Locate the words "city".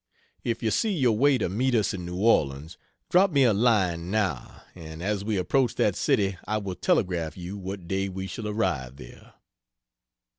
5.95-6.39